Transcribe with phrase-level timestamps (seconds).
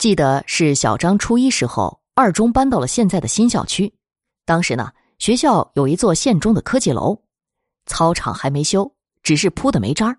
[0.00, 3.92] 记得是小张初一时候，二中搬到了现在的新校区。
[4.46, 7.22] 当时呢，学校有一座县中的科技楼，
[7.84, 8.90] 操场还没修，
[9.22, 10.16] 只是铺的没渣儿。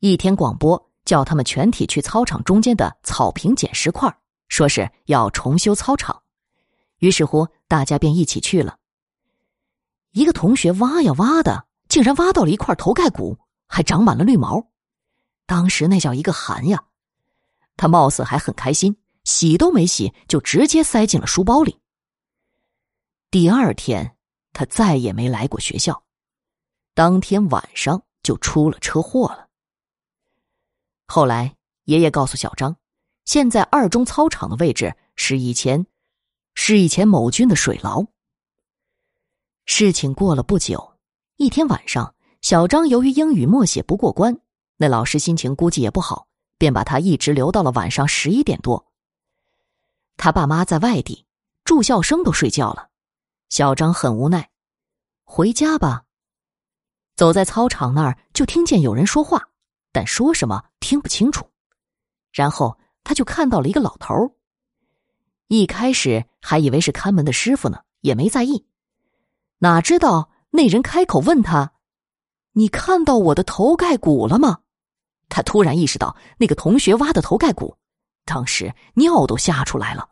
[0.00, 4.12] 一天广播叫他们全体去操场中间的草坪捡石块，
[4.48, 6.20] 说是要重修操场。
[6.98, 8.76] 于是乎，大家便一起去了。
[10.10, 13.38] 一个同学挖呀挖的，竟然挖到了一块头盖骨，
[13.68, 14.66] 还长满了绿毛。
[15.46, 16.82] 当时那叫一个寒呀！
[17.76, 21.78] 他貌似还很开心，洗都没洗就直接塞进了书包里。
[23.30, 24.16] 第二天，
[24.52, 26.04] 他再也没来过学校，
[26.94, 29.48] 当天晚上就出了车祸了。
[31.06, 32.76] 后来，爷爷告诉小张，
[33.24, 35.86] 现在二中操场的位置是以前，
[36.54, 38.06] 是以前某军的水牢。
[39.66, 40.96] 事情过了不久，
[41.36, 44.38] 一天晚上，小张由于英语默写不过关，
[44.76, 46.28] 那老师心情估计也不好。
[46.58, 48.86] 便把他一直留到了晚上十一点多。
[50.16, 51.26] 他爸妈在外地，
[51.64, 52.88] 住校生都睡觉了，
[53.48, 54.50] 小张很无奈，
[55.24, 56.04] 回家吧。
[57.16, 59.48] 走在操场那儿，就听见有人说话，
[59.92, 61.48] 但说什么听不清楚。
[62.32, 64.14] 然后他就看到了一个老头
[65.46, 68.66] 一开始还以为是看门的师傅呢，也没在意。
[69.58, 71.72] 哪知道那人开口问他
[72.52, 74.60] ：“你看到我的头盖骨了吗？”
[75.34, 77.76] 他突然意识到那个同学挖的头盖骨，
[78.24, 80.08] 当时尿都吓出来了。